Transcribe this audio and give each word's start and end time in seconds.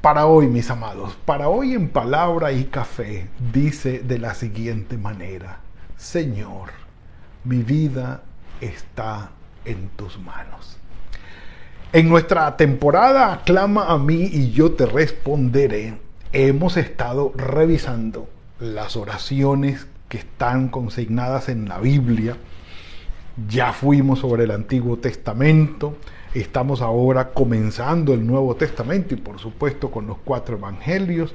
Para 0.00 0.24
hoy, 0.24 0.46
mis 0.46 0.70
amados, 0.70 1.14
para 1.26 1.50
hoy 1.50 1.74
en 1.74 1.90
palabra 1.90 2.52
y 2.52 2.64
café, 2.64 3.28
dice 3.52 3.98
de 3.98 4.18
la 4.18 4.32
siguiente 4.32 4.96
manera, 4.96 5.60
Señor, 5.98 6.70
mi 7.44 7.62
vida 7.62 8.22
está 8.62 9.32
en 9.66 9.90
tus 9.90 10.18
manos. 10.18 10.78
En 11.92 12.08
nuestra 12.08 12.56
temporada 12.56 13.30
Aclama 13.30 13.88
a 13.92 13.98
mí 13.98 14.22
y 14.32 14.52
yo 14.52 14.72
te 14.72 14.86
responderé, 14.86 15.98
hemos 16.32 16.78
estado 16.78 17.34
revisando 17.36 18.26
las 18.58 18.96
oraciones 18.96 19.86
que 20.08 20.16
están 20.16 20.68
consignadas 20.68 21.50
en 21.50 21.68
la 21.68 21.78
Biblia. 21.78 22.38
Ya 23.48 23.74
fuimos 23.74 24.20
sobre 24.20 24.44
el 24.44 24.50
Antiguo 24.52 24.96
Testamento, 24.96 25.98
Estamos 26.34 26.80
ahora 26.80 27.30
comenzando 27.30 28.14
el 28.14 28.24
Nuevo 28.24 28.54
Testamento 28.54 29.14
y 29.14 29.16
por 29.16 29.40
supuesto 29.40 29.90
con 29.90 30.06
los 30.06 30.18
cuatro 30.24 30.56
evangelios. 30.56 31.34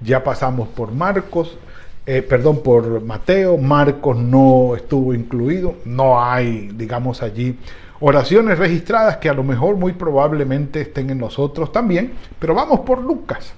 Ya 0.00 0.24
pasamos 0.24 0.68
por 0.68 0.92
Marcos, 0.92 1.58
eh, 2.06 2.22
perdón, 2.22 2.62
por 2.62 3.02
Mateo. 3.02 3.58
Marcos 3.58 4.16
no 4.16 4.74
estuvo 4.76 5.12
incluido. 5.12 5.74
No 5.84 6.22
hay, 6.22 6.70
digamos, 6.74 7.22
allí 7.22 7.58
oraciones 8.00 8.58
registradas 8.58 9.18
que 9.18 9.28
a 9.28 9.34
lo 9.34 9.44
mejor 9.44 9.76
muy 9.76 9.92
probablemente 9.92 10.80
estén 10.80 11.10
en 11.10 11.18
nosotros 11.18 11.70
también. 11.70 12.14
Pero 12.38 12.54
vamos 12.54 12.80
por 12.80 13.02
Lucas. 13.02 13.52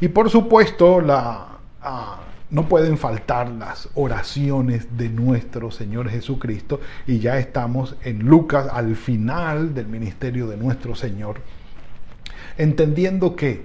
Y 0.00 0.08
por 0.08 0.30
supuesto 0.30 1.02
la... 1.02 1.48
Ah, 1.82 2.18
no 2.50 2.68
pueden 2.68 2.98
faltar 2.98 3.48
las 3.48 3.88
oraciones 3.94 4.96
de 4.96 5.08
nuestro 5.08 5.70
Señor 5.70 6.08
Jesucristo 6.10 6.80
y 7.06 7.18
ya 7.18 7.38
estamos 7.38 7.96
en 8.02 8.26
Lucas 8.26 8.66
al 8.72 8.96
final 8.96 9.74
del 9.74 9.86
ministerio 9.86 10.48
de 10.48 10.56
nuestro 10.56 10.94
Señor, 10.94 11.40
entendiendo 12.58 13.36
que 13.36 13.62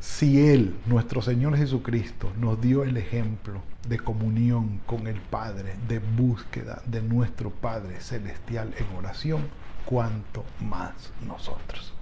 si 0.00 0.48
Él, 0.48 0.76
nuestro 0.86 1.22
Señor 1.22 1.56
Jesucristo, 1.56 2.32
nos 2.38 2.60
dio 2.60 2.84
el 2.84 2.96
ejemplo 2.96 3.62
de 3.88 3.98
comunión 3.98 4.80
con 4.86 5.06
el 5.06 5.20
Padre, 5.20 5.74
de 5.88 6.00
búsqueda 6.00 6.82
de 6.86 7.02
nuestro 7.02 7.50
Padre 7.50 8.00
Celestial 8.00 8.74
en 8.78 8.96
oración, 8.96 9.42
cuanto 9.84 10.44
más 10.60 11.12
nosotros. 11.26 11.92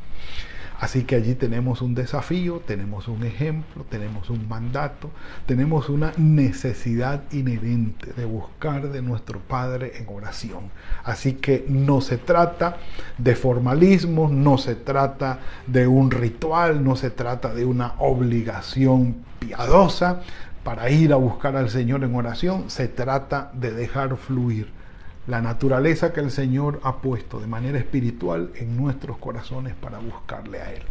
Así 0.80 1.04
que 1.04 1.16
allí 1.16 1.34
tenemos 1.34 1.82
un 1.82 1.94
desafío, 1.94 2.60
tenemos 2.66 3.08
un 3.08 3.24
ejemplo, 3.24 3.84
tenemos 3.88 4.28
un 4.30 4.48
mandato, 4.48 5.10
tenemos 5.46 5.88
una 5.88 6.12
necesidad 6.16 7.22
inherente 7.32 8.12
de 8.12 8.24
buscar 8.24 8.90
de 8.90 9.00
nuestro 9.00 9.38
Padre 9.40 9.92
en 9.98 10.06
oración. 10.08 10.70
Así 11.04 11.34
que 11.34 11.64
no 11.68 12.00
se 12.00 12.18
trata 12.18 12.78
de 13.18 13.36
formalismo, 13.36 14.28
no 14.28 14.58
se 14.58 14.74
trata 14.74 15.38
de 15.66 15.86
un 15.86 16.10
ritual, 16.10 16.82
no 16.82 16.96
se 16.96 17.10
trata 17.10 17.54
de 17.54 17.64
una 17.64 17.94
obligación 17.98 19.16
piadosa 19.38 20.22
para 20.64 20.90
ir 20.90 21.12
a 21.12 21.16
buscar 21.16 21.56
al 21.56 21.70
Señor 21.70 22.02
en 22.04 22.14
oración, 22.14 22.68
se 22.68 22.88
trata 22.88 23.50
de 23.52 23.70
dejar 23.70 24.16
fluir 24.16 24.83
la 25.26 25.40
naturaleza 25.40 26.12
que 26.12 26.20
el 26.20 26.30
Señor 26.30 26.80
ha 26.82 26.96
puesto 26.96 27.40
de 27.40 27.46
manera 27.46 27.78
espiritual 27.78 28.50
en 28.56 28.76
nuestros 28.76 29.16
corazones 29.18 29.74
para 29.74 29.98
buscarle 29.98 30.60
a 30.60 30.72
Él. 30.72 30.82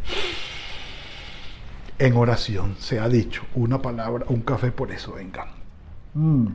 En 1.99 2.17
oración 2.17 2.75
se 2.79 2.99
ha 2.99 3.07
dicho 3.07 3.44
una 3.53 3.81
palabra, 3.81 4.25
un 4.29 4.41
café, 4.41 4.71
por 4.71 4.91
eso 4.91 5.13
vengan. 5.13 5.49
Mm. 6.16 6.47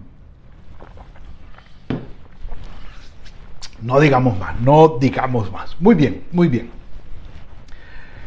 No 3.83 4.01
digamos 4.01 4.37
más, 4.37 4.61
no 4.61 4.99
digamos 5.01 5.53
más. 5.53 5.77
Muy 5.81 5.95
bien, 5.95 6.25
muy 6.33 6.49
bien. 6.49 6.71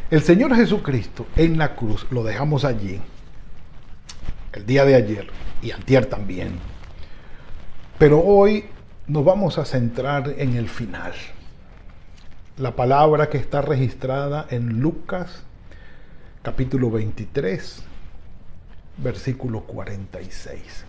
El 0.09 0.21
Señor 0.21 0.55
Jesucristo 0.55 1.25
en 1.35 1.57
la 1.57 1.75
cruz, 1.75 2.07
lo 2.09 2.23
dejamos 2.23 2.63
allí, 2.63 3.01
el 4.53 4.65
día 4.65 4.85
de 4.85 4.95
ayer 4.95 5.27
y 5.61 5.71
antier 5.71 6.05
también. 6.05 6.57
Pero 7.97 8.19
hoy 8.19 8.65
nos 9.11 9.25
vamos 9.25 9.57
a 9.57 9.65
centrar 9.65 10.35
en 10.37 10.55
el 10.55 10.69
final. 10.69 11.11
La 12.57 12.77
palabra 12.77 13.29
que 13.29 13.37
está 13.37 13.61
registrada 13.61 14.47
en 14.49 14.79
Lucas 14.79 15.43
capítulo 16.43 16.89
23, 16.89 17.83
versículo 18.99 19.63
46. 19.63 20.85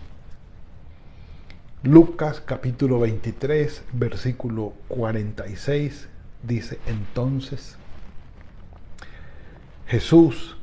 Lucas 1.83 2.39
capítulo 2.39 3.01
23, 3.01 3.83
versículo 3.91 4.71
46 4.87 6.07
dice 6.43 6.79
entonces, 6.87 7.75
Jesús 9.85 10.55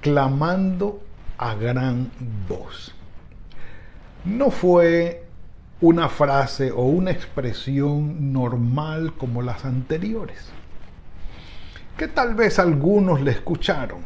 clamando 0.00 1.02
a 1.36 1.56
gran 1.56 2.12
voz. 2.48 2.94
No 4.24 4.52
fue 4.52 5.29
una 5.80 6.08
frase 6.08 6.72
o 6.72 6.82
una 6.82 7.10
expresión 7.10 8.32
normal 8.32 9.14
como 9.14 9.42
las 9.42 9.64
anteriores, 9.64 10.50
que 11.96 12.08
tal 12.08 12.34
vez 12.34 12.58
algunos 12.58 13.20
le 13.20 13.30
escucharon. 13.30 14.00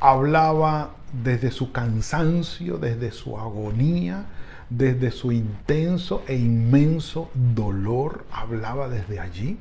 Hablaba 0.00 0.94
desde 1.22 1.50
su 1.50 1.72
cansancio, 1.72 2.76
desde 2.78 3.12
su 3.12 3.38
agonía, 3.38 4.26
desde 4.68 5.10
su 5.10 5.32
intenso 5.32 6.22
e 6.26 6.36
inmenso 6.36 7.30
dolor, 7.34 8.24
hablaba 8.30 8.88
desde 8.88 9.20
allí. 9.20 9.58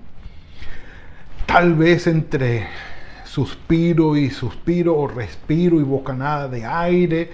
Tal 1.45 1.75
vez 1.75 2.07
entre 2.07 2.67
suspiro 3.25 4.16
y 4.16 4.29
suspiro 4.29 4.95
o 4.97 5.07
respiro 5.07 5.79
y 5.79 5.84
bocanada 5.84 6.47
de 6.47 6.66
aire, 6.66 7.31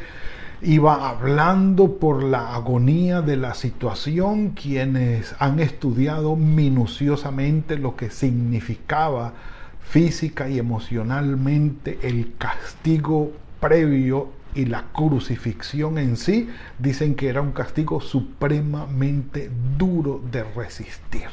iba 0.62 1.10
hablando 1.10 2.00
por 2.00 2.24
la 2.24 2.54
agonía 2.54 3.22
de 3.22 3.38
la 3.38 3.54
situación, 3.54 4.50
quienes 4.50 5.36
han 5.40 5.60
estudiado 5.60 6.36
minuciosamente 6.36 7.78
lo 7.78 7.96
que 7.96 8.10
significaba 8.10 9.34
física 9.82 10.50
y 10.50 10.60
emocionalmente 10.60 12.00
el 12.04 12.34
castigo 12.38 13.32
previo 13.60 14.30
y 14.54 14.66
la 14.66 14.86
crucifixión 14.92 15.98
en 15.98 16.18
sí, 16.18 16.50
dicen 16.78 17.16
que 17.16 17.30
era 17.30 17.42
un 17.42 17.52
castigo 17.52 18.02
supremamente 18.02 19.50
duro 19.78 20.22
de 20.32 20.44
resistir. 20.44 21.28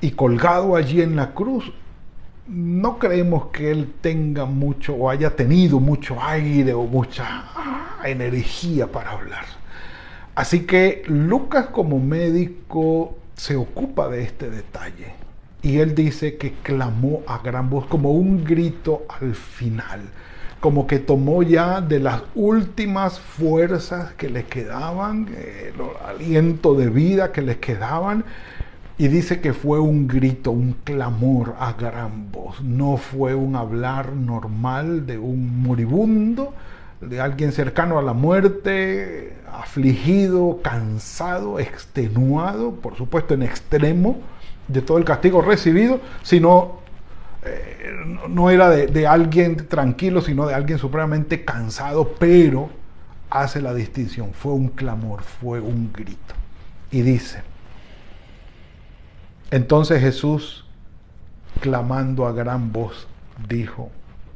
Y 0.00 0.12
colgado 0.12 0.76
allí 0.76 1.02
en 1.02 1.16
la 1.16 1.32
cruz, 1.32 1.72
no 2.50 2.98
creemos 2.98 3.46
que 3.46 3.70
él 3.70 3.94
tenga 4.00 4.44
mucho 4.44 4.94
o 4.94 5.08
haya 5.08 5.36
tenido 5.36 5.78
mucho 5.78 6.20
aire 6.20 6.74
o 6.74 6.82
mucha 6.82 7.44
energía 8.04 8.88
para 8.88 9.12
hablar. 9.12 9.44
Así 10.34 10.66
que 10.66 11.02
Lucas 11.06 11.66
como 11.66 12.00
médico 12.00 13.16
se 13.36 13.54
ocupa 13.54 14.08
de 14.08 14.24
este 14.24 14.50
detalle 14.50 15.12
y 15.62 15.78
él 15.78 15.94
dice 15.94 16.36
que 16.38 16.54
clamó 16.62 17.22
a 17.26 17.38
gran 17.38 17.70
voz 17.70 17.86
como 17.86 18.12
un 18.12 18.44
grito 18.44 19.04
al 19.08 19.34
final, 19.34 20.00
como 20.58 20.86
que 20.88 20.98
tomó 20.98 21.42
ya 21.44 21.80
de 21.80 22.00
las 22.00 22.22
últimas 22.34 23.20
fuerzas 23.20 24.12
que 24.14 24.28
le 24.28 24.44
quedaban, 24.44 25.28
el 25.28 25.74
aliento 26.04 26.74
de 26.74 26.88
vida 26.88 27.30
que 27.30 27.42
le 27.42 27.58
quedaban 27.58 28.24
y 29.00 29.08
dice 29.08 29.40
que 29.40 29.54
fue 29.54 29.80
un 29.80 30.06
grito, 30.06 30.50
un 30.50 30.74
clamor 30.84 31.54
a 31.58 31.72
gran 31.72 32.30
voz. 32.30 32.60
No 32.60 32.98
fue 32.98 33.34
un 33.34 33.56
hablar 33.56 34.12
normal 34.12 35.06
de 35.06 35.16
un 35.16 35.62
moribundo, 35.62 36.52
de 37.00 37.18
alguien 37.18 37.52
cercano 37.52 37.98
a 37.98 38.02
la 38.02 38.12
muerte, 38.12 39.38
afligido, 39.50 40.60
cansado, 40.62 41.58
extenuado, 41.58 42.72
por 42.72 42.94
supuesto 42.94 43.32
en 43.32 43.42
extremo 43.42 44.18
de 44.68 44.82
todo 44.82 44.98
el 44.98 45.06
castigo 45.06 45.40
recibido, 45.40 46.02
sino 46.22 46.80
eh, 47.46 47.94
no 48.28 48.50
era 48.50 48.68
de, 48.68 48.86
de 48.86 49.06
alguien 49.06 49.66
tranquilo, 49.66 50.20
sino 50.20 50.46
de 50.46 50.52
alguien 50.52 50.78
supremamente 50.78 51.42
cansado, 51.42 52.16
pero 52.18 52.68
hace 53.30 53.62
la 53.62 53.72
distinción, 53.72 54.34
fue 54.34 54.52
un 54.52 54.68
clamor, 54.68 55.22
fue 55.22 55.58
un 55.58 55.90
grito. 55.90 56.34
Y 56.90 57.00
dice, 57.00 57.48
entonces 59.50 60.00
Jesús, 60.00 60.64
clamando 61.60 62.26
a 62.26 62.32
gran 62.32 62.72
voz, 62.72 63.08
dijo, 63.48 63.90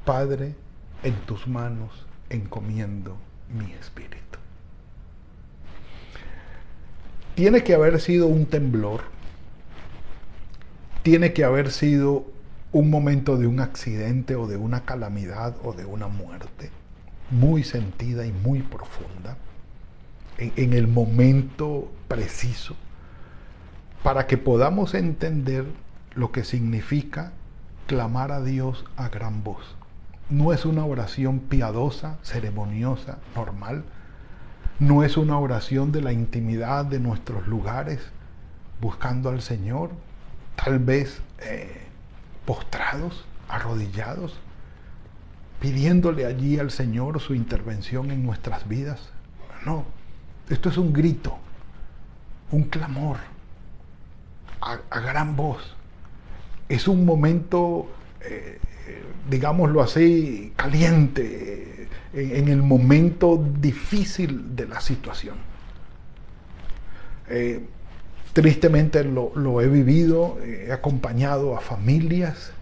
Padre, 0.04 0.54
en 1.02 1.14
tus 1.26 1.46
manos 1.46 2.06
encomiendo 2.30 3.16
mi 3.56 3.72
espíritu. 3.72 4.38
Tiene 7.34 7.62
que 7.62 7.74
haber 7.74 8.00
sido 8.00 8.26
un 8.26 8.46
temblor, 8.46 9.02
tiene 11.02 11.32
que 11.32 11.44
haber 11.44 11.70
sido 11.70 12.26
un 12.72 12.90
momento 12.90 13.36
de 13.36 13.46
un 13.46 13.60
accidente 13.60 14.34
o 14.34 14.46
de 14.46 14.56
una 14.56 14.84
calamidad 14.84 15.54
o 15.62 15.72
de 15.72 15.84
una 15.84 16.08
muerte 16.08 16.70
muy 17.30 17.62
sentida 17.62 18.26
y 18.26 18.32
muy 18.32 18.62
profunda 18.62 19.36
en, 20.38 20.52
en 20.56 20.72
el 20.72 20.88
momento 20.88 21.90
preciso 22.08 22.76
para 24.04 24.26
que 24.26 24.36
podamos 24.36 24.92
entender 24.92 25.64
lo 26.14 26.30
que 26.30 26.44
significa 26.44 27.32
clamar 27.86 28.32
a 28.32 28.42
Dios 28.42 28.84
a 28.98 29.08
gran 29.08 29.42
voz. 29.42 29.76
No 30.28 30.52
es 30.52 30.66
una 30.66 30.84
oración 30.84 31.38
piadosa, 31.38 32.18
ceremoniosa, 32.22 33.16
normal. 33.34 33.82
No 34.78 35.04
es 35.04 35.16
una 35.16 35.38
oración 35.38 35.90
de 35.90 36.02
la 36.02 36.12
intimidad 36.12 36.84
de 36.84 37.00
nuestros 37.00 37.48
lugares, 37.48 38.00
buscando 38.78 39.30
al 39.30 39.40
Señor, 39.40 39.92
tal 40.62 40.80
vez 40.80 41.22
eh, 41.40 41.86
postrados, 42.44 43.24
arrodillados, 43.48 44.38
pidiéndole 45.60 46.26
allí 46.26 46.58
al 46.58 46.70
Señor 46.70 47.20
su 47.20 47.34
intervención 47.34 48.10
en 48.10 48.22
nuestras 48.26 48.68
vidas. 48.68 49.08
No, 49.64 49.86
esto 50.50 50.68
es 50.68 50.76
un 50.76 50.92
grito, 50.92 51.38
un 52.50 52.64
clamor 52.64 53.16
a, 54.64 55.00
gran 55.00 55.36
voz. 55.36 55.74
Es 56.68 56.88
un 56.88 57.04
momento, 57.04 57.88
eh, 58.22 58.58
digámoslo 59.28 59.82
así, 59.82 60.52
caliente, 60.56 61.88
en, 62.14 62.48
el 62.48 62.62
momento 62.62 63.44
difícil 63.60 64.56
de 64.56 64.66
la 64.66 64.80
situación. 64.80 65.36
Eh, 67.28 67.64
tristemente 68.32 69.04
lo, 69.04 69.60
he 69.60 69.68
vivido, 69.68 70.38
he 70.42 70.72
acompañado 70.72 71.56
a 71.56 71.60
familias 71.60 72.52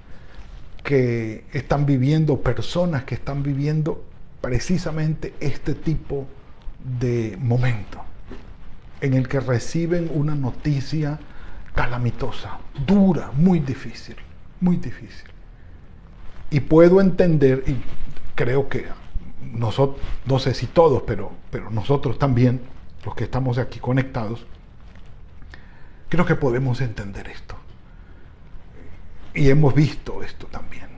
que 0.82 1.44
están 1.52 1.86
viviendo, 1.86 2.40
personas 2.40 3.04
que 3.04 3.14
están 3.14 3.42
viviendo 3.42 4.04
precisamente 4.40 5.32
este 5.40 5.74
tipo 5.74 6.26
de 6.98 7.38
momento 7.40 8.02
en 9.00 9.14
el 9.14 9.28
que 9.28 9.40
reciben 9.40 10.10
una 10.14 10.34
noticia 10.34 11.18
calamitosa, 11.74 12.58
dura, 12.86 13.30
muy 13.34 13.60
difícil, 13.60 14.16
muy 14.60 14.76
difícil. 14.76 15.28
Y 16.50 16.60
puedo 16.60 17.00
entender, 17.00 17.64
y 17.66 17.76
creo 18.34 18.68
que 18.68 18.86
nosotros, 19.52 20.04
no 20.26 20.38
sé 20.38 20.54
si 20.54 20.66
todos, 20.66 21.02
pero, 21.06 21.32
pero 21.50 21.70
nosotros 21.70 22.18
también, 22.18 22.60
los 23.04 23.14
que 23.14 23.24
estamos 23.24 23.58
aquí 23.58 23.78
conectados, 23.78 24.46
creo 26.08 26.26
que 26.26 26.36
podemos 26.36 26.80
entender 26.80 27.28
esto. 27.28 27.56
Y 29.34 29.48
hemos 29.48 29.74
visto 29.74 30.22
esto 30.22 30.46
también. 30.46 30.92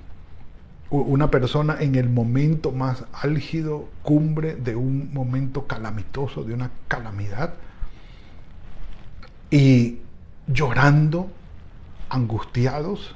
Una 0.91 1.31
persona 1.31 1.77
en 1.81 1.95
el 1.95 2.09
momento 2.09 2.73
más 2.73 3.05
álgido, 3.13 3.89
cumbre 4.03 4.55
de 4.55 4.77
un 4.77 5.13
momento 5.13 5.67
calamitoso, 5.67 6.45
de 6.45 6.55
una 6.55 6.71
calamidad, 6.89 7.55
y 9.51 10.01
llorando, 10.47 11.31
angustiados 12.09 13.15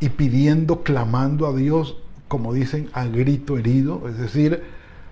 y 0.00 0.10
pidiendo, 0.10 0.82
clamando 0.82 1.46
a 1.46 1.54
Dios, 1.54 1.96
como 2.28 2.52
dicen, 2.52 2.90
a 2.92 3.06
grito 3.06 3.58
herido, 3.58 4.08
es 4.08 4.18
decir, 4.18 4.62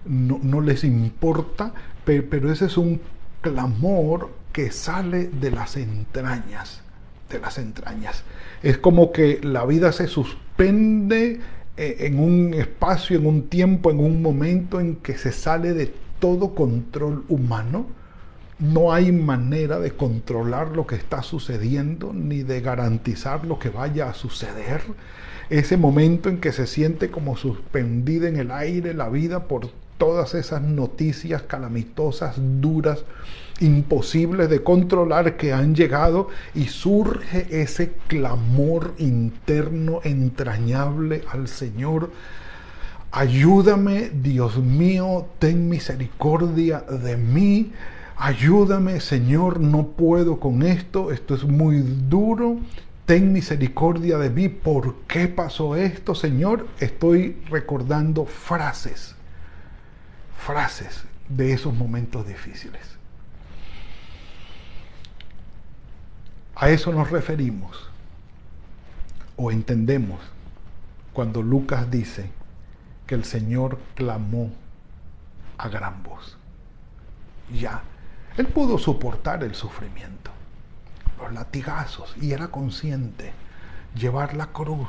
no, 0.05 0.61
les 0.61 0.85
importa, 0.85 1.73
pero, 2.05 2.53
ese 2.53 2.67
es 2.67 2.77
un 2.77 3.01
clamor 3.41 4.31
que 4.53 4.71
sale 4.71 5.29
de 5.29 5.51
las 5.51 5.77
entrañas, 5.77 6.83
de 7.31 7.39
las 7.39 7.59
entrañas. 7.59 8.25
Es 8.63 8.79
como 8.79 9.13
que 9.13 9.41
la 9.43 9.65
vida 9.65 9.93
se 9.93 10.09
suspende 10.09 11.41
eh, 11.77 11.97
en 12.01 12.19
un 12.19 12.55
espacio, 12.55 13.19
en 13.19 13.27
un 13.27 13.49
tiempo, 13.49 13.91
en 13.91 14.01
un 14.01 14.21
momento 14.21 14.81
en 14.81 14.97
que 14.97 15.17
se 15.17 15.33
sale 15.33 15.73
de 15.73 15.95
todo 16.19 16.55
control 16.55 17.25
humano 17.29 17.87
no 18.63 18.93
hay 18.93 19.11
manera 19.11 19.81
de 19.81 19.91
controlar 19.91 20.69
lo 20.69 20.87
que 20.87 20.95
está 20.95 21.25
sucediendo 21.25 22.13
ni 22.13 22.45
de 22.45 22.61
garantizar 22.61 23.45
lo 23.45 23.59
que 23.59 23.71
vaya 23.71 24.09
a 24.09 24.15
suceder. 24.15 24.83
Ese 25.51 25.77
momento 25.77 26.29
en 26.29 26.39
que 26.39 26.53
se 26.53 26.69
siente 26.69 27.11
como 27.11 27.37
suspendida 27.37 28.29
en 28.29 28.37
el 28.37 28.53
aire 28.53 28.95
la 28.95 29.09
vida 29.09 29.49
por 29.49 29.71
todas 29.99 30.37
esas 30.37 30.63
noticias 30.63 31.43
calamitosas, 31.43 32.37
duras, 32.39 33.05
imposibles 33.59 34.49
de 34.49 34.63
controlar 34.63 35.37
que 35.37 35.53
han 35.53 35.75
llegado 35.75 36.29
y 36.55 36.67
surge 36.67 37.49
ese 37.51 37.95
clamor 38.07 38.95
interno 38.99 39.99
entrañable 40.05 41.25
al 41.33 41.49
Señor. 41.49 42.13
Ayúdame, 43.11 44.11
Dios 44.15 44.57
mío, 44.59 45.27
ten 45.41 45.69
misericordia 45.69 46.79
de 46.79 47.17
mí 47.17 47.73
ayúdame 48.23 49.01
Señor, 49.01 49.59
no 49.59 49.89
puedo 49.89 50.39
con 50.39 50.63
esto, 50.63 51.11
esto 51.11 51.35
es 51.35 51.43
muy 51.43 51.79
duro, 51.81 52.61
ten 53.05 53.33
misericordia 53.33 54.17
de 54.17 54.31
mí, 54.31 54.49
¿por 54.49 54.95
qué 55.09 55.27
pasó 55.27 55.75
esto 55.75 56.15
Señor? 56.15 56.69
Estoy 56.79 57.43
recordando 57.51 58.25
frases, 58.25 59.17
frases 60.39 61.03
de 61.29 61.53
esos 61.53 61.75
momentos 61.75 62.25
difíciles. 62.25 62.97
A 66.55 66.71
eso 66.71 66.93
nos 66.93 67.11
referimos 67.11 67.91
o 69.35 69.51
entendemos 69.51 70.21
cuando 71.13 71.43
Lucas 71.43 71.91
dice 71.91 72.31
que 73.09 73.17
el 73.17 73.25
Señor 73.25 73.81
clamó 73.97 74.53
a 75.59 75.69
gran 75.69 76.05
voz. 76.05 76.39
Ya, 77.53 77.83
él 78.37 78.47
pudo 78.47 78.79
soportar 78.79 79.45
el 79.45 79.55
sufrimiento, 79.55 80.31
los 81.21 81.33
latigazos, 81.33 82.15
y 82.21 82.33
era 82.33 82.49
consciente 82.49 83.33
llevar 83.95 84.35
la 84.35 84.47
cruz, 84.47 84.89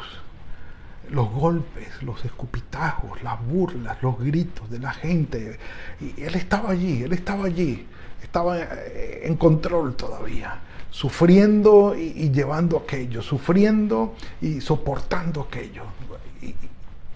los 1.10 1.30
golpes, 1.30 2.02
los 2.02 2.24
escupitajos, 2.24 3.22
las 3.22 3.46
burlas, 3.46 4.02
los 4.02 4.18
gritos 4.18 4.70
de 4.70 4.80
la 4.80 4.94
gente. 4.94 5.60
Él 6.00 6.36
estaba 6.36 6.72
allí, 6.72 7.04
él 7.04 7.12
estaba 7.12 7.46
allí, 7.46 7.86
estaba 8.22 8.60
eh, 8.60 9.22
en 9.24 9.36
control 9.36 9.96
todavía, 9.96 10.60
sufriendo 10.90 11.96
y, 11.96 12.32
llevando 12.32 12.78
aquello, 12.78 13.22
sufriendo 13.22 14.16
y 14.42 14.62
soportando 14.62 15.42
aquello. 15.42 15.84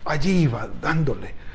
Allí 0.04 0.44
iba, 0.44 0.70
dándole 0.82 1.47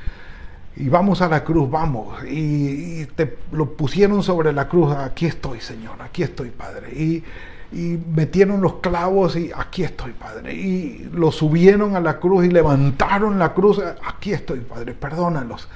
y 0.75 0.89
vamos 0.89 1.21
a 1.21 1.27
la 1.27 1.43
cruz, 1.43 1.69
vamos, 1.69 2.23
y, 2.27 3.05
te 3.15 3.37
lo 3.51 3.73
pusieron 3.75 4.23
sobre 4.23 4.51
la 4.51 4.67
cruz, 4.67 4.91
aquí 4.95 5.27
estoy 5.27 5.59
Señor, 5.59 6.01
aquí 6.01 6.23
estoy 6.23 6.49
Padre, 6.49 6.91
y, 6.93 7.23
y, 7.71 7.99
metieron 8.15 8.59
los 8.61 8.75
clavos 8.75 9.35
y 9.35 9.51
aquí 9.55 9.83
estoy 9.83 10.13
Padre, 10.13 10.53
y 10.53 11.09
lo 11.13 11.31
subieron 11.31 11.95
a 11.95 11.99
la 11.99 12.19
cruz 12.19 12.45
y 12.45 12.49
levantaron 12.49 13.37
la 13.37 13.53
cruz, 13.53 13.81
aquí 14.05 14.33
estoy 14.33 14.61
Padre, 14.61 14.93
perdónalos. 14.93 15.67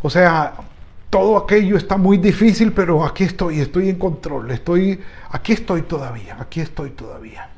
O 0.00 0.08
sea, 0.08 0.54
todo 1.10 1.36
aquello 1.36 1.76
está 1.76 1.96
muy 1.96 2.16
difícil, 2.16 2.72
pero 2.72 3.04
aquí 3.04 3.24
estoy, 3.24 3.60
estoy 3.60 3.90
en 3.90 3.98
control, 3.98 4.50
estoy, 4.50 4.98
aquí 5.30 5.52
estoy 5.52 5.82
todavía, 5.82 6.36
aquí 6.40 6.60
estoy 6.60 6.90
todavía. 6.90 7.50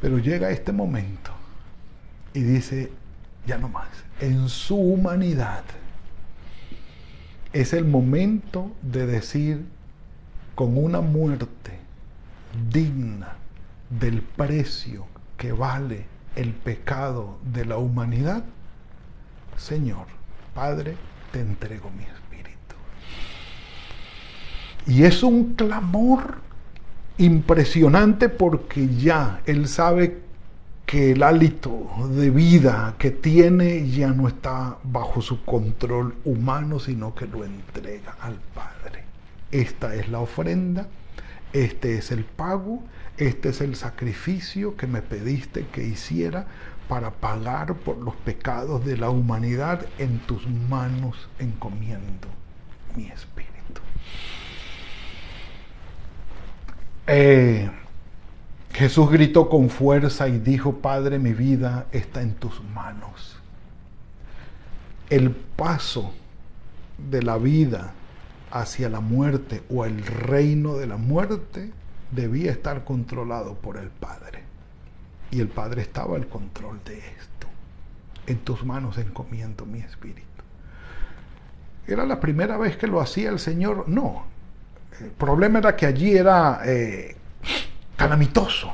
Pero 0.00 0.18
llega 0.18 0.50
este 0.50 0.72
momento 0.72 1.30
y 2.34 2.42
dice, 2.42 2.90
ya 3.46 3.56
no 3.56 3.68
más 3.68 3.88
en 4.22 4.48
su 4.48 4.76
humanidad, 4.76 5.64
es 7.52 7.72
el 7.72 7.84
momento 7.84 8.70
de 8.80 9.04
decir 9.04 9.66
con 10.54 10.78
una 10.78 11.00
muerte 11.00 11.80
digna 12.70 13.34
del 13.90 14.22
precio 14.22 15.06
que 15.36 15.50
vale 15.50 16.06
el 16.36 16.52
pecado 16.52 17.40
de 17.52 17.64
la 17.64 17.78
humanidad, 17.78 18.44
Señor, 19.56 20.06
Padre, 20.54 20.94
te 21.32 21.40
entrego 21.40 21.90
mi 21.90 22.04
espíritu. 22.04 22.76
Y 24.86 25.02
es 25.02 25.24
un 25.24 25.54
clamor 25.54 26.36
impresionante 27.18 28.28
porque 28.28 28.86
ya 28.94 29.40
Él 29.46 29.66
sabe 29.66 30.22
que 30.92 31.12
el 31.12 31.22
hálito 31.22 31.88
de 32.10 32.28
vida 32.28 32.96
que 32.98 33.10
tiene 33.10 33.88
ya 33.88 34.08
no 34.08 34.28
está 34.28 34.76
bajo 34.84 35.22
su 35.22 35.42
control 35.42 36.14
humano, 36.26 36.78
sino 36.80 37.14
que 37.14 37.26
lo 37.26 37.46
entrega 37.46 38.14
al 38.20 38.34
Padre. 38.54 39.02
Esta 39.50 39.94
es 39.94 40.10
la 40.10 40.18
ofrenda, 40.18 40.88
este 41.54 41.96
es 41.96 42.10
el 42.10 42.24
pago, 42.24 42.82
este 43.16 43.48
es 43.48 43.62
el 43.62 43.74
sacrificio 43.74 44.76
que 44.76 44.86
me 44.86 45.00
pediste 45.00 45.64
que 45.72 45.82
hiciera 45.82 46.46
para 46.90 47.10
pagar 47.10 47.74
por 47.74 47.96
los 47.96 48.14
pecados 48.16 48.84
de 48.84 48.98
la 48.98 49.08
humanidad, 49.08 49.86
en 49.96 50.18
tus 50.18 50.46
manos 50.46 51.30
encomiendo 51.38 52.28
mi 52.94 53.06
espíritu. 53.06 53.80
Eh, 57.06 57.70
Jesús 58.72 59.10
gritó 59.10 59.48
con 59.48 59.68
fuerza 59.68 60.28
y 60.28 60.38
dijo, 60.38 60.78
Padre, 60.78 61.18
mi 61.18 61.34
vida 61.34 61.86
está 61.92 62.22
en 62.22 62.34
tus 62.34 62.62
manos. 62.74 63.36
El 65.10 65.30
paso 65.30 66.14
de 67.10 67.22
la 67.22 67.36
vida 67.36 67.92
hacia 68.50 68.88
la 68.88 69.00
muerte 69.00 69.62
o 69.68 69.84
el 69.84 70.04
reino 70.04 70.76
de 70.76 70.86
la 70.86 70.96
muerte 70.96 71.70
debía 72.12 72.50
estar 72.50 72.84
controlado 72.84 73.54
por 73.54 73.76
el 73.76 73.88
Padre. 73.88 74.42
Y 75.30 75.40
el 75.40 75.48
Padre 75.48 75.82
estaba 75.82 76.16
al 76.16 76.26
control 76.28 76.80
de 76.84 76.98
esto. 76.98 77.48
En 78.26 78.38
tus 78.38 78.64
manos 78.64 78.96
encomiendo 78.96 79.66
mi 79.66 79.80
espíritu. 79.80 80.22
¿Era 81.86 82.06
la 82.06 82.20
primera 82.20 82.56
vez 82.56 82.76
que 82.76 82.86
lo 82.86 83.00
hacía 83.00 83.30
el 83.30 83.38
Señor? 83.38 83.88
No. 83.88 84.24
El 84.98 85.10
problema 85.10 85.58
era 85.58 85.74
que 85.76 85.86
allí 85.86 86.16
era 86.16 86.60
eh, 86.64 87.16
calamitoso, 88.12 88.70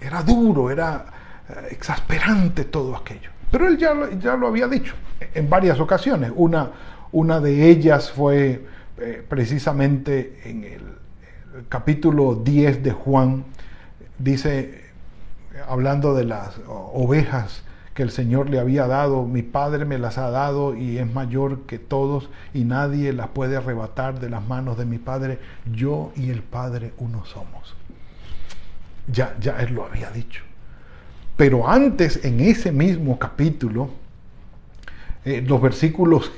era 0.00 0.22
duro, 0.22 0.70
era 0.70 1.04
eh, 1.46 1.68
exasperante 1.72 2.64
todo 2.64 2.96
aquello. 2.96 3.28
Pero 3.50 3.68
él 3.68 3.76
ya, 3.76 3.92
lo 4.34 4.46
había 4.46 4.66
dicho 4.66 4.94
en 5.34 5.50
varias 5.50 5.78
ocasiones. 5.78 6.32
Una, 6.34 6.70
una 7.12 7.38
de 7.38 7.68
ellas 7.68 8.10
fue 8.10 8.64
eh, 8.96 9.22
precisamente 9.28 10.40
en 10.44 10.64
el, 10.64 10.82
capítulo 11.68 12.34
10 12.34 12.82
de 12.82 12.90
Juan, 12.92 13.44
dice, 14.18 14.90
hablando 15.68 16.14
de 16.14 16.24
las 16.24 16.58
ovejas 16.66 17.62
que 17.94 18.02
el 18.02 18.10
Señor 18.10 18.50
le 18.50 18.58
había 18.58 18.88
dado, 18.88 19.24
mi 19.24 19.42
Padre 19.42 19.84
me 19.84 19.98
las 19.98 20.18
ha 20.18 20.30
dado 20.30 20.74
y 20.74 20.98
es 20.98 21.06
mayor 21.12 21.60
que 21.66 21.78
todos 21.78 22.28
y 22.52 22.64
nadie 22.64 23.12
las 23.12 23.28
puede 23.28 23.56
arrebatar 23.56 24.18
de 24.18 24.30
las 24.30 24.44
manos 24.44 24.76
de 24.76 24.84
mi 24.84 24.98
Padre, 24.98 25.38
yo 25.72 26.10
y 26.16 26.30
el 26.30 26.42
Padre 26.42 26.92
uno 26.98 27.24
somos. 27.24 27.76
Ya, 29.06 29.36
ya 29.40 29.58
Él 29.60 29.74
lo 29.74 29.84
había 29.84 30.10
dicho. 30.10 30.42
Pero 31.36 31.68
antes, 31.68 32.24
en 32.24 32.40
ese 32.40 32.70
mismo 32.70 33.18
capítulo, 33.18 33.90
eh, 35.24 35.42
los 35.46 35.60
versículos 35.60 36.30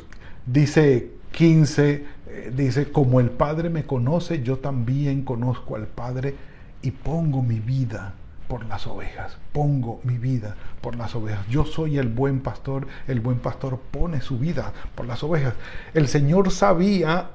dice 0.46 1.10
15, 1.32 2.04
eh, 2.28 2.52
dice, 2.56 2.90
como 2.90 3.20
el 3.20 3.30
Padre 3.30 3.68
me 3.68 3.84
conoce, 3.84 4.42
yo 4.42 4.58
también 4.58 5.22
conozco 5.22 5.76
al 5.76 5.86
Padre 5.86 6.34
y 6.82 6.92
pongo 6.92 7.42
mi 7.42 7.60
vida 7.60 8.14
por 8.48 8.64
las 8.64 8.86
ovejas, 8.86 9.36
pongo 9.52 10.00
mi 10.04 10.18
vida 10.18 10.56
por 10.80 10.96
las 10.96 11.14
ovejas. 11.14 11.46
Yo 11.48 11.64
soy 11.64 11.98
el 11.98 12.08
buen 12.08 12.40
pastor, 12.40 12.86
el 13.06 13.20
buen 13.20 13.38
pastor 13.38 13.78
pone 13.90 14.20
su 14.20 14.38
vida 14.38 14.72
por 14.94 15.06
las 15.06 15.22
ovejas. 15.22 15.54
El 15.94 16.08
Señor 16.08 16.50
sabía 16.50 17.30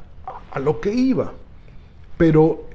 a 0.52 0.60
lo 0.60 0.80
que 0.80 0.94
iba, 0.94 1.34
pero 2.18 2.71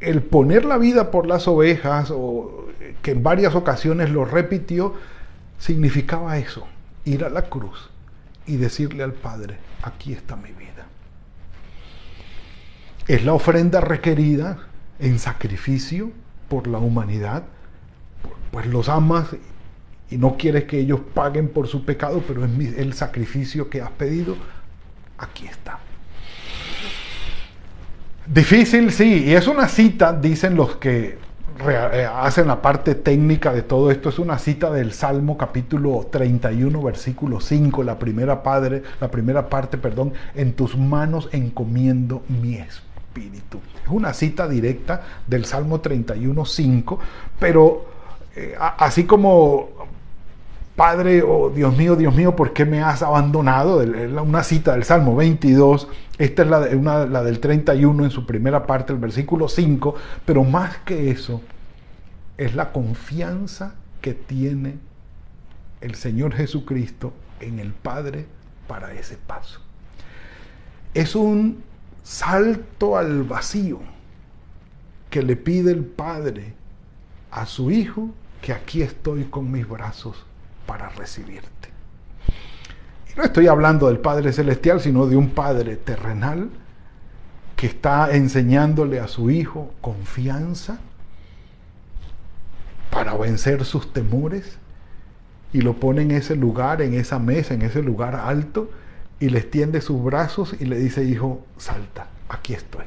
el 0.00 0.22
poner 0.22 0.64
la 0.64 0.78
vida 0.78 1.10
por 1.10 1.26
las 1.26 1.46
ovejas, 1.46 2.10
o 2.10 2.66
que 3.02 3.12
en 3.12 3.22
varias 3.22 3.54
ocasiones 3.54 4.10
lo 4.10 4.24
repitió, 4.24 4.94
significaba 5.58 6.38
eso, 6.38 6.66
ir 7.04 7.24
a 7.24 7.30
la 7.30 7.42
cruz 7.42 7.90
y 8.46 8.56
decirle 8.56 9.02
al 9.02 9.12
Padre, 9.12 9.58
aquí 9.82 10.12
está 10.12 10.36
mi 10.36 10.50
vida. 10.50 10.86
Es 13.06 13.24
la 13.24 13.34
ofrenda 13.34 13.80
requerida 13.80 14.58
en 14.98 15.18
sacrificio 15.18 16.12
por 16.48 16.66
la 16.66 16.78
humanidad, 16.78 17.44
pues 18.50 18.66
los 18.66 18.88
amas 18.88 19.28
y 20.10 20.16
no 20.16 20.36
quieres 20.36 20.64
que 20.64 20.80
ellos 20.80 21.00
paguen 21.14 21.48
por 21.48 21.68
su 21.68 21.84
pecado, 21.84 22.22
pero 22.26 22.44
es 22.44 22.78
el 22.78 22.94
sacrificio 22.94 23.70
que 23.70 23.80
has 23.80 23.90
pedido, 23.90 24.36
aquí 25.18 25.46
está. 25.46 25.78
Difícil, 28.32 28.92
sí, 28.92 29.24
y 29.24 29.34
es 29.34 29.48
una 29.48 29.66
cita, 29.66 30.12
dicen 30.12 30.54
los 30.54 30.76
que 30.76 31.18
eh, 31.68 32.08
hacen 32.14 32.46
la 32.46 32.62
parte 32.62 32.94
técnica 32.94 33.52
de 33.52 33.62
todo 33.62 33.90
esto, 33.90 34.08
es 34.08 34.20
una 34.20 34.38
cita 34.38 34.70
del 34.70 34.92
Salmo 34.92 35.36
capítulo 35.36 36.06
31, 36.12 36.80
versículo 36.80 37.40
5, 37.40 37.82
la 37.82 37.98
primera, 37.98 38.40
padre, 38.40 38.84
la 39.00 39.10
primera 39.10 39.48
parte, 39.48 39.78
perdón, 39.78 40.12
en 40.36 40.52
tus 40.52 40.78
manos 40.78 41.28
encomiendo 41.32 42.22
mi 42.28 42.54
espíritu. 42.54 43.58
Es 43.82 43.90
una 43.90 44.14
cita 44.14 44.46
directa 44.46 45.02
del 45.26 45.44
Salmo 45.44 45.80
31, 45.80 46.44
5, 46.44 47.00
pero 47.40 47.84
eh, 48.36 48.54
así 48.78 49.06
como 49.06 49.70
Padre, 50.80 51.22
oh 51.22 51.50
Dios 51.50 51.76
mío, 51.76 51.94
Dios 51.94 52.14
mío, 52.14 52.34
¿por 52.34 52.54
qué 52.54 52.64
me 52.64 52.80
has 52.82 53.02
abandonado? 53.02 53.84
Una 54.22 54.42
cita 54.42 54.72
del 54.72 54.84
Salmo 54.84 55.14
22, 55.14 55.88
esta 56.16 56.40
es 56.40 56.48
la, 56.48 56.60
una, 56.74 57.04
la 57.04 57.22
del 57.22 57.38
31 57.38 58.06
en 58.06 58.10
su 58.10 58.24
primera 58.24 58.64
parte, 58.64 58.94
el 58.94 58.98
versículo 58.98 59.46
5, 59.50 59.94
pero 60.24 60.42
más 60.42 60.78
que 60.78 61.10
eso, 61.10 61.42
es 62.38 62.54
la 62.54 62.72
confianza 62.72 63.74
que 64.00 64.14
tiene 64.14 64.78
el 65.82 65.96
Señor 65.96 66.32
Jesucristo 66.32 67.12
en 67.40 67.58
el 67.58 67.74
Padre 67.74 68.24
para 68.66 68.94
ese 68.94 69.18
paso. 69.18 69.60
Es 70.94 71.14
un 71.14 71.62
salto 72.02 72.96
al 72.96 73.24
vacío 73.24 73.80
que 75.10 75.22
le 75.22 75.36
pide 75.36 75.72
el 75.72 75.84
Padre 75.84 76.54
a 77.30 77.44
su 77.44 77.70
Hijo 77.70 78.08
que 78.40 78.54
aquí 78.54 78.80
estoy 78.80 79.24
con 79.24 79.52
mis 79.52 79.68
brazos 79.68 80.24
para 80.70 80.88
recibirte. 80.90 81.68
Y 83.10 83.18
no 83.18 83.24
estoy 83.24 83.48
hablando 83.48 83.88
del 83.88 83.98
Padre 83.98 84.32
Celestial, 84.32 84.80
sino 84.80 85.08
de 85.08 85.16
un 85.16 85.30
Padre 85.30 85.74
terrenal 85.74 86.48
que 87.56 87.66
está 87.66 88.14
enseñándole 88.14 89.00
a 89.00 89.08
su 89.08 89.32
Hijo 89.32 89.74
confianza 89.80 90.78
para 92.88 93.16
vencer 93.16 93.64
sus 93.64 93.92
temores 93.92 94.58
y 95.52 95.62
lo 95.62 95.74
pone 95.74 96.02
en 96.02 96.12
ese 96.12 96.36
lugar, 96.36 96.82
en 96.82 96.94
esa 96.94 97.18
mesa, 97.18 97.54
en 97.54 97.62
ese 97.62 97.82
lugar 97.82 98.14
alto 98.14 98.70
y 99.18 99.28
le 99.28 99.40
extiende 99.40 99.80
sus 99.80 100.00
brazos 100.04 100.54
y 100.60 100.66
le 100.66 100.78
dice, 100.78 101.02
hijo, 101.02 101.44
salta, 101.56 102.06
aquí 102.28 102.54
estoy. 102.54 102.84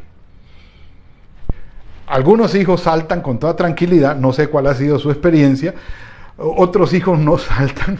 Algunos 2.07 2.55
hijos 2.55 2.79
saltan 2.79 3.21
con 3.21 3.39
toda 3.39 3.57
tranquilidad, 3.57 4.15
no 4.15 4.31
sé 4.31 4.47
cuál 4.47 4.67
ha 4.67 4.73
sido 4.73 4.99
su 4.99 5.11
experiencia, 5.11 5.73
otros 6.37 6.93
hijos 6.93 7.19
no 7.19 7.37
saltan 7.37 7.99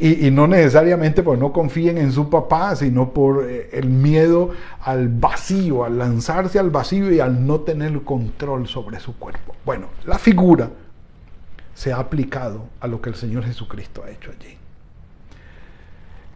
y, 0.00 0.30
no 0.30 0.46
necesariamente 0.46 1.22
porque 1.22 1.40
no 1.40 1.52
confíen 1.52 1.98
en 1.98 2.12
su 2.12 2.30
papá, 2.30 2.76
sino 2.76 3.12
por 3.12 3.48
eh, 3.48 3.70
el 3.72 3.88
miedo 3.88 4.50
al 4.82 5.08
vacío, 5.08 5.84
al 5.84 5.98
lanzarse 5.98 6.58
al 6.58 6.70
vacío 6.70 7.12
y 7.12 7.20
al 7.20 7.46
no 7.46 7.60
tener 7.60 8.02
control 8.02 8.68
sobre 8.68 9.00
su 9.00 9.16
cuerpo. 9.18 9.54
Bueno, 9.64 9.88
la 10.06 10.18
figura 10.18 10.70
se 11.74 11.92
ha 11.92 11.98
aplicado 11.98 12.66
a 12.80 12.86
lo 12.86 13.00
que 13.00 13.10
el 13.10 13.16
Señor 13.16 13.44
Jesucristo 13.44 14.02
ha 14.04 14.10
hecho 14.10 14.30
allí. 14.30 14.56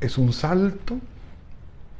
Es 0.01 0.19
un 0.19 0.33
salto 0.33 0.99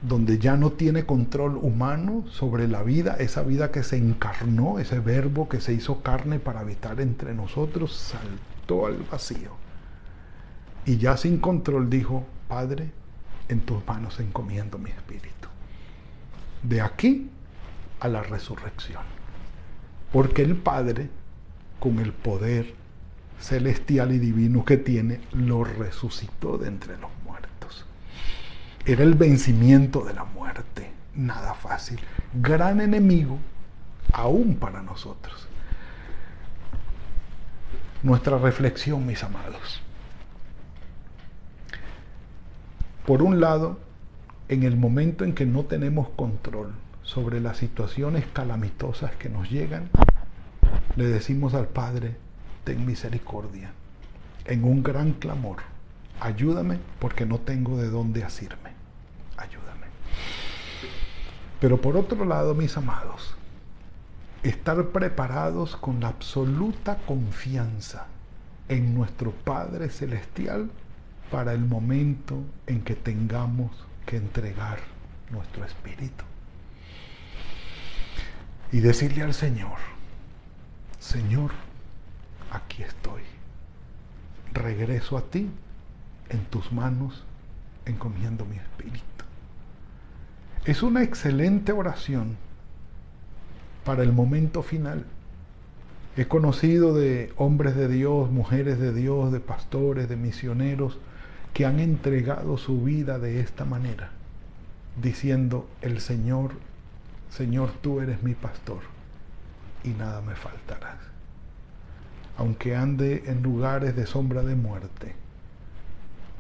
donde 0.01 0.39
ya 0.39 0.57
no 0.57 0.73
tiene 0.73 1.07
control 1.07 1.57
humano 1.57 2.25
sobre 2.29 2.67
la 2.67 2.83
vida, 2.83 3.17
esa 3.21 3.43
vida 3.43 3.71
que 3.71 3.85
se 3.85 3.97
encarnó, 3.97 4.81
ese 4.81 4.99
verbo 4.99 5.49
que 5.49 5.61
se 5.61 5.73
hizo 5.73 6.03
carne 6.03 6.41
para 6.41 6.61
habitar 6.61 7.01
entre 7.01 7.35
nosotros, 7.35 7.95
saltó 7.95 8.52
al 8.87 8.97
vacío. 9.11 9.51
Y 10.85 10.97
ya 10.97 11.17
sin 11.17 11.39
control 11.39 11.91
dijo, 11.91 12.27
Padre, 12.49 12.91
en 13.49 13.61
tus 13.61 13.87
manos 13.87 14.19
encomiendo 14.21 14.79
mi 14.79 14.91
espíritu. 14.91 15.49
De 16.63 16.81
aquí 16.81 17.31
a 18.01 18.09
la 18.09 18.23
resurrección. 18.23 19.03
Porque 20.13 20.43
el 20.43 20.57
Padre, 20.57 21.09
con 21.79 21.99
el 21.99 22.13
poder 22.13 22.75
celestial 23.41 24.13
y 24.13 24.19
divino 24.19 24.65
que 24.65 24.77
tiene, 24.77 25.21
lo 25.33 25.65
resucitó 25.65 26.59
de 26.59 26.69
entre 26.69 26.99
los 26.99 27.11
muertos. 27.25 27.87
Era 28.85 29.03
el 29.03 29.15
vencimiento 29.15 30.05
de 30.05 30.15
la 30.15 30.25
muerte. 30.25 30.93
Nada 31.15 31.55
fácil. 31.55 32.01
Gran 32.35 32.81
enemigo 32.81 33.39
aún 34.13 34.57
para 34.57 34.83
nosotros 34.83 35.49
nuestra 38.03 38.39
reflexión, 38.39 39.07
mis 39.07 39.23
amados. 39.23 39.81
Por 43.07 43.23
un 43.23 43.41
lado, 43.41 43.79
en 44.49 44.63
el 44.63 44.77
momento 44.77 45.25
en 45.25 45.35
que 45.35 45.47
no 45.47 45.65
tenemos 45.65 46.09
control 46.11 46.73
sobre 47.03 47.41
las 47.41 47.57
situaciones 47.57 48.25
calamitosas 48.33 49.13
que 49.17 49.29
nos 49.29 49.51
llegan, 49.51 49.91
le 50.97 51.05
decimos 51.05 51.55
al 51.55 51.67
Padre, 51.67 52.17
ten 52.65 52.87
misericordia, 52.87 53.73
en 54.45 54.65
un 54.65 54.83
gran 54.83 55.13
clamor, 55.13 55.59
ayúdame 56.21 56.79
porque 57.01 57.27
no 57.27 57.39
tengo 57.39 57.77
de 57.77 57.89
dónde 57.89 58.25
asirme, 58.25 58.71
ayúdame. 59.37 59.87
Pero 61.61 61.81
por 61.81 61.97
otro 61.97 62.25
lado, 62.25 62.55
mis 62.55 62.77
amados, 62.77 63.37
estar 64.43 64.89
preparados 64.89 65.77
con 65.77 66.01
la 66.01 66.09
absoluta 66.09 66.99
confianza 67.07 68.07
en 68.69 68.95
nuestro 68.95 69.31
Padre 69.31 69.89
Celestial 69.89 70.71
para 71.31 71.53
el 71.53 71.61
momento 71.61 72.43
en 72.67 72.83
que 72.83 72.95
tengamos 72.95 73.71
que 74.07 74.17
entregar 74.17 74.79
nuestro 75.31 75.65
espíritu. 75.65 76.25
Y 78.73 78.81
decirle 78.81 79.23
al 79.23 79.35
Señor, 79.35 79.79
Señor, 80.99 81.53
aquí 82.51 82.83
estoy. 82.83 83.23
Regreso 84.53 85.17
a 85.17 85.23
ti, 85.23 85.51
en 86.29 86.45
tus 86.47 86.73
manos, 86.73 87.25
encomiendo 87.87 88.45
mi 88.45 88.57
espíritu. 88.57 89.25
Es 90.65 90.83
una 90.83 91.03
excelente 91.03 91.73
oración 91.73 92.37
para 93.85 94.03
el 94.03 94.13
momento 94.13 94.63
final. 94.63 95.05
He 96.17 96.27
conocido 96.27 96.95
de 96.95 97.33
hombres 97.37 97.75
de 97.75 97.89
Dios, 97.89 98.31
mujeres 98.31 98.79
de 98.79 98.93
Dios, 98.93 99.33
de 99.33 99.41
pastores, 99.41 100.09
de 100.09 100.17
misioneros, 100.17 100.99
que 101.55 101.67
han 101.67 101.81
entregado 101.81 102.57
su 102.59 102.83
vida 102.83 103.19
de 103.19 103.41
esta 103.41 103.65
manera, 103.65 104.11
diciendo, 105.01 105.69
el 105.81 106.01
Señor, 106.01 106.53
Señor, 107.31 107.73
tú 107.81 108.01
eres 108.01 108.23
mi 108.23 108.35
pastor 108.35 108.81
y 109.85 109.91
nada 109.91 110.21
me 110.21 110.35
faltarás. 110.35 110.99
Aunque 112.37 112.77
ande 112.77 113.25
en 113.27 113.43
lugares 113.43 113.97
de 113.97 114.07
sombra 114.07 114.43
de 114.43 114.55
muerte, 114.55 115.15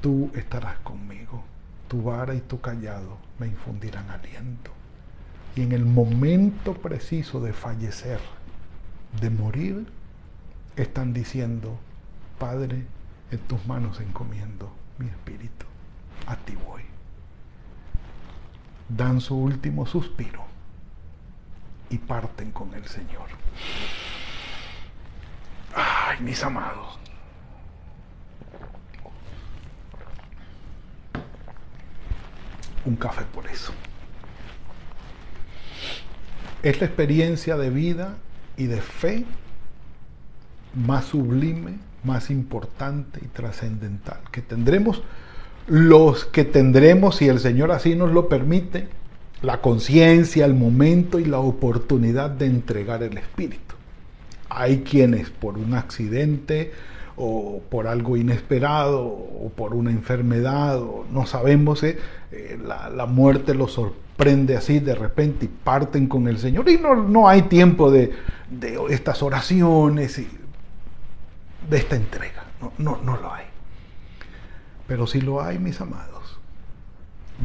tú 0.00 0.30
estarás 0.34 0.78
conmigo. 0.80 1.44
Tu 1.88 2.02
vara 2.02 2.34
y 2.34 2.40
tu 2.40 2.60
callado 2.60 3.18
me 3.38 3.46
infundirán 3.46 4.08
aliento. 4.10 4.70
Y 5.54 5.62
en 5.62 5.72
el 5.72 5.84
momento 5.84 6.74
preciso 6.74 7.40
de 7.40 7.52
fallecer, 7.52 8.20
de 9.20 9.30
morir, 9.30 9.86
están 10.76 11.12
diciendo, 11.12 11.78
Padre, 12.38 12.86
en 13.30 13.38
tus 13.40 13.66
manos 13.66 14.00
encomiendo 14.00 14.72
mi 14.98 15.06
espíritu, 15.06 15.66
a 16.26 16.36
ti 16.36 16.54
voy. 16.66 16.82
Dan 18.88 19.20
su 19.20 19.36
último 19.36 19.86
suspiro 19.86 20.44
y 21.90 21.98
parten 21.98 22.50
con 22.52 22.72
el 22.74 22.86
Señor. 22.86 23.28
Ay, 25.74 26.18
mis 26.20 26.42
amados. 26.42 26.98
Un 32.84 32.96
café 32.96 33.24
por 33.26 33.46
eso. 33.46 33.72
Es 36.62 36.80
la 36.80 36.86
experiencia 36.86 37.56
de 37.56 37.70
vida 37.70 38.16
y 38.56 38.66
de 38.66 38.80
fe 38.80 39.24
más 40.74 41.06
sublime 41.06 41.78
más 42.04 42.30
importante 42.30 43.20
y 43.22 43.28
trascendental 43.28 44.18
que 44.32 44.42
tendremos 44.42 45.02
los 45.66 46.24
que 46.24 46.44
tendremos, 46.44 47.16
si 47.16 47.28
el 47.28 47.38
Señor 47.38 47.70
así 47.70 47.94
nos 47.94 48.10
lo 48.12 48.28
permite, 48.28 48.88
la 49.42 49.60
conciencia, 49.60 50.44
el 50.44 50.54
momento 50.54 51.18
y 51.18 51.24
la 51.24 51.38
oportunidad 51.38 52.30
de 52.30 52.46
entregar 52.46 53.02
el 53.02 53.16
Espíritu. 53.16 53.74
Hay 54.48 54.78
quienes 54.78 55.30
por 55.30 55.58
un 55.58 55.74
accidente 55.74 56.72
o 57.16 57.60
por 57.70 57.86
algo 57.86 58.16
inesperado 58.16 59.04
o 59.04 59.52
por 59.54 59.74
una 59.74 59.90
enfermedad 59.90 60.80
o 60.80 61.06
no 61.12 61.26
sabemos, 61.26 61.82
eh, 61.82 61.98
eh, 62.32 62.58
la, 62.64 63.06
muerte 63.06 63.54
los 63.54 63.72
sorprende 63.72 64.11
así 64.56 64.78
de 64.78 64.94
repente 64.94 65.46
y 65.46 65.48
parten 65.48 66.06
con 66.06 66.28
el 66.28 66.38
Señor 66.38 66.68
y 66.68 66.78
no, 66.78 66.94
no 66.94 67.28
hay 67.28 67.42
tiempo 67.42 67.90
de, 67.90 68.12
de 68.50 68.78
estas 68.90 69.22
oraciones 69.22 70.18
y 70.18 70.28
de 71.68 71.76
esta 71.76 71.96
entrega. 71.96 72.44
No, 72.60 72.72
no, 72.78 73.00
no 73.02 73.16
lo 73.16 73.32
hay. 73.32 73.46
Pero 74.86 75.06
si 75.06 75.20
lo 75.20 75.42
hay, 75.42 75.58
mis 75.58 75.80
amados, 75.80 76.38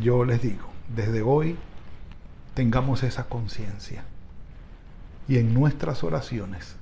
yo 0.01 0.23
les 0.25 0.41
digo, 0.41 0.67
desde 0.95 1.21
hoy 1.21 1.57
tengamos 2.53 3.03
esa 3.03 3.25
conciencia 3.25 4.03
y 5.27 5.37
en 5.37 5.53
nuestras 5.53 6.03
oraciones 6.03 6.75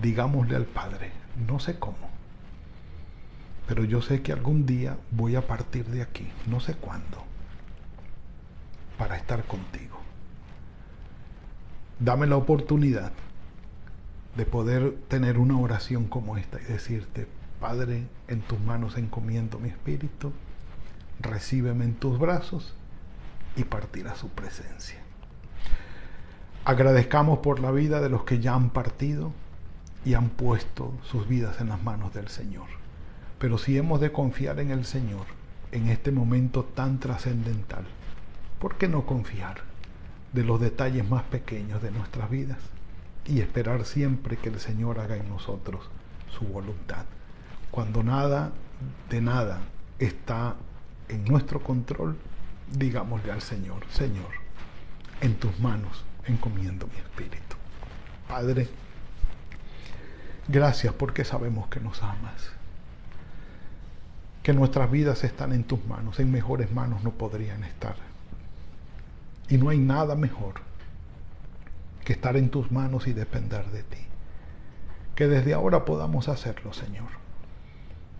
digámosle 0.00 0.56
al 0.56 0.64
Padre, 0.64 1.12
no 1.46 1.58
sé 1.58 1.78
cómo, 1.78 2.10
pero 3.66 3.84
yo 3.84 4.02
sé 4.02 4.22
que 4.22 4.32
algún 4.32 4.64
día 4.66 4.96
voy 5.10 5.36
a 5.36 5.46
partir 5.46 5.84
de 5.86 6.02
aquí, 6.02 6.28
no 6.46 6.60
sé 6.60 6.74
cuándo, 6.74 7.24
para 8.98 9.16
estar 9.16 9.44
contigo. 9.44 9.98
Dame 11.98 12.26
la 12.26 12.36
oportunidad 12.36 13.12
de 14.36 14.46
poder 14.46 14.96
tener 15.08 15.38
una 15.38 15.58
oración 15.58 16.06
como 16.06 16.36
esta 16.36 16.60
y 16.60 16.64
decirte, 16.64 17.28
Padre, 17.60 18.06
en 18.28 18.40
tus 18.40 18.58
manos 18.60 18.96
encomiendo 18.96 19.58
mi 19.58 19.68
espíritu, 19.68 20.32
recíbeme 21.20 21.84
en 21.84 21.94
tus 21.94 22.18
brazos 22.18 22.74
y 23.56 23.64
partir 23.64 24.08
a 24.08 24.16
su 24.16 24.28
presencia. 24.28 24.98
Agradezcamos 26.64 27.40
por 27.40 27.60
la 27.60 27.70
vida 27.70 28.00
de 28.00 28.08
los 28.08 28.24
que 28.24 28.40
ya 28.40 28.54
han 28.54 28.70
partido 28.70 29.32
y 30.04 30.14
han 30.14 30.30
puesto 30.30 30.92
sus 31.04 31.28
vidas 31.28 31.60
en 31.60 31.68
las 31.68 31.82
manos 31.82 32.14
del 32.14 32.28
Señor. 32.28 32.66
Pero 33.38 33.58
si 33.58 33.76
hemos 33.76 34.00
de 34.00 34.12
confiar 34.12 34.60
en 34.60 34.70
el 34.70 34.84
Señor 34.84 35.26
en 35.72 35.88
este 35.88 36.12
momento 36.12 36.64
tan 36.64 36.98
trascendental, 37.00 37.84
¿por 38.62 38.76
qué 38.76 38.88
no 38.88 39.04
confiar 39.04 39.60
de 40.32 40.42
los 40.42 40.58
detalles 40.58 41.06
más 41.06 41.24
pequeños 41.24 41.82
de 41.82 41.90
nuestras 41.90 42.30
vidas? 42.30 42.58
y 43.26 43.40
esperar 43.40 43.84
siempre 43.84 44.36
que 44.36 44.48
el 44.48 44.60
Señor 44.60 44.98
haga 44.98 45.16
en 45.16 45.28
nosotros 45.28 45.88
su 46.36 46.44
voluntad. 46.44 47.04
Cuando 47.70 48.02
nada 48.02 48.52
de 49.08 49.20
nada 49.20 49.60
está 49.98 50.56
en 51.08 51.24
nuestro 51.24 51.62
control, 51.62 52.16
digámosle 52.70 53.32
al 53.32 53.42
Señor, 53.42 53.84
Señor, 53.90 54.30
en 55.20 55.36
tus 55.36 55.58
manos 55.60 56.04
encomiendo 56.26 56.86
mi 56.86 56.96
espíritu. 56.96 57.56
Padre, 58.28 58.68
gracias 60.48 60.92
porque 60.94 61.24
sabemos 61.24 61.68
que 61.68 61.80
nos 61.80 62.02
amas, 62.02 62.50
que 64.42 64.52
nuestras 64.52 64.90
vidas 64.90 65.22
están 65.22 65.52
en 65.52 65.64
tus 65.64 65.84
manos, 65.86 66.18
en 66.18 66.32
mejores 66.32 66.72
manos 66.72 67.04
no 67.04 67.12
podrían 67.12 67.62
estar. 67.62 68.11
Y 69.52 69.58
no 69.58 69.68
hay 69.68 69.76
nada 69.76 70.16
mejor 70.16 70.54
que 72.06 72.14
estar 72.14 72.38
en 72.38 72.48
tus 72.48 72.72
manos 72.72 73.06
y 73.06 73.12
depender 73.12 73.70
de 73.70 73.82
ti. 73.82 73.98
Que 75.14 75.26
desde 75.26 75.52
ahora 75.52 75.84
podamos 75.84 76.30
hacerlo, 76.30 76.72
Señor. 76.72 77.10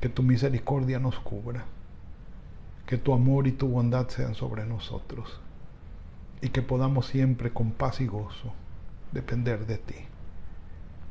Que 0.03 0.11
tu 0.11 0.23
misericordia 0.23 0.99
nos 0.99 1.19
cubra. 1.21 1.65
Que 2.85 2.99
tu 2.99 3.15
amor 3.15 3.47
y 3.47 3.53
tu 3.53 3.67
bondad 3.67 4.09
sean 4.09 4.35
sobre 4.35 4.67
nosotros. 4.67 5.41
Y 6.43 6.51
que 6.51 6.61
podamos 6.61 7.07
siempre 7.07 7.51
con 7.51 7.71
paz 7.71 8.03
y 8.03 8.07
gozo 8.07 8.53
depender 9.13 9.65
de 9.65 9.79
ti. 9.79 10.05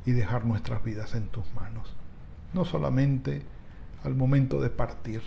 Y 0.06 0.12
dejar 0.12 0.46
nuestras 0.46 0.84
vidas 0.84 1.16
en 1.16 1.30
tus 1.30 1.52
manos. 1.56 1.96
No 2.54 2.64
solamente 2.64 3.42
al 4.04 4.14
momento 4.14 4.62
de 4.62 4.70
partir, 4.70 5.24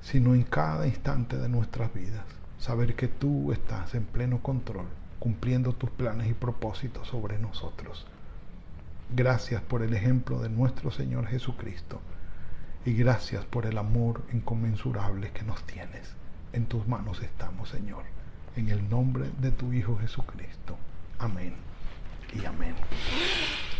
sino 0.00 0.34
en 0.34 0.42
cada 0.42 0.88
instante 0.88 1.36
de 1.36 1.48
nuestras 1.48 1.94
vidas. 1.94 2.39
Saber 2.60 2.94
que 2.94 3.08
tú 3.08 3.52
estás 3.52 3.94
en 3.94 4.04
pleno 4.04 4.42
control 4.42 4.86
cumpliendo 5.18 5.72
tus 5.72 5.90
planes 5.90 6.28
y 6.28 6.34
propósitos 6.34 7.08
sobre 7.08 7.38
nosotros. 7.38 8.06
Gracias 9.14 9.60
por 9.62 9.82
el 9.82 9.94
ejemplo 9.94 10.40
de 10.40 10.48
nuestro 10.48 10.90
Señor 10.90 11.26
Jesucristo 11.26 12.00
y 12.84 12.94
gracias 12.94 13.44
por 13.44 13.66
el 13.66 13.76
amor 13.78 14.22
inconmensurable 14.32 15.30
que 15.32 15.42
nos 15.42 15.62
tienes. 15.64 16.14
En 16.52 16.66
tus 16.66 16.86
manos 16.86 17.22
estamos, 17.22 17.68
Señor, 17.68 18.04
en 18.56 18.68
el 18.68 18.88
nombre 18.88 19.26
de 19.40 19.50
tu 19.50 19.72
Hijo 19.72 19.98
Jesucristo. 19.98 20.76
Amén 21.18 21.54
y 22.34 22.44
amén. 22.44 22.74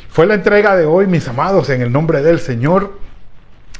Fue 0.09 0.27
la 0.27 0.35
entrega 0.35 0.77
de 0.77 0.87
hoy, 0.87 1.07
mis 1.07 1.27
amados, 1.29 1.71
en 1.71 1.83
el 1.83 1.93
nombre 1.93 2.23
del 2.23 2.41
Señor. 2.41 2.99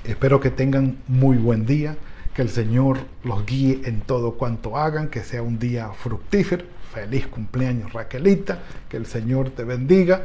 Espero 0.05 0.41
que 0.41 0.51
tengan 0.51 0.99
muy 1.09 1.37
buen 1.37 1.67
día, 1.67 1.97
que 2.41 2.45
el 2.45 2.49
Señor 2.49 3.01
los 3.23 3.45
guíe 3.45 3.83
en 3.85 4.01
todo 4.01 4.39
cuanto 4.39 4.79
hagan, 4.79 5.09
que 5.09 5.23
sea 5.23 5.43
un 5.43 5.59
día 5.59 5.91
fructífero 5.91 6.65
Feliz 6.91 7.27
cumpleaños 7.27 7.93
Raquelita, 7.93 8.61
que 8.89 8.97
el 8.97 9.05
Señor 9.05 9.51
te 9.51 9.63
bendiga, 9.63 10.23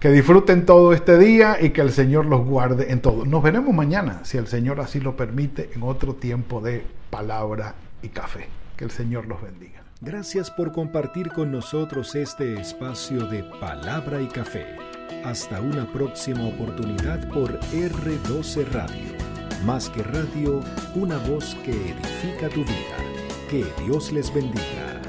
que 0.00 0.08
disfruten 0.08 0.64
todo 0.64 0.94
este 0.94 1.18
día 1.18 1.58
y 1.60 1.68
que 1.68 1.82
el 1.82 1.92
Señor 1.92 2.24
los 2.24 2.46
guarde 2.46 2.90
en 2.90 3.02
todo. 3.02 3.26
Nos 3.26 3.42
veremos 3.42 3.74
mañana, 3.74 4.20
si 4.24 4.38
el 4.38 4.46
Señor 4.46 4.80
así 4.80 4.98
lo 4.98 5.14
permite, 5.14 5.68
en 5.74 5.82
otro 5.82 6.14
tiempo 6.14 6.62
de 6.62 6.86
palabra 7.10 7.74
y 8.00 8.08
café. 8.08 8.48
Que 8.74 8.84
el 8.84 8.90
Señor 8.90 9.26
los 9.26 9.42
bendiga. 9.42 9.82
Gracias 10.00 10.50
por 10.50 10.72
compartir 10.72 11.28
con 11.32 11.52
nosotros 11.52 12.14
este 12.14 12.58
espacio 12.58 13.26
de 13.26 13.44
palabra 13.60 14.22
y 14.22 14.26
café. 14.28 14.64
Hasta 15.22 15.60
una 15.60 15.84
próxima 15.92 16.46
oportunidad 16.46 17.28
por 17.28 17.60
R12 17.60 18.66
Radio. 18.72 19.31
Más 19.64 19.88
que 19.88 20.02
radio, 20.02 20.60
una 20.96 21.18
voz 21.18 21.54
que 21.64 21.70
edifica 21.70 22.48
tu 22.48 22.64
vida. 22.64 22.96
Que 23.48 23.64
Dios 23.84 24.10
les 24.10 24.32
bendiga. 24.34 25.01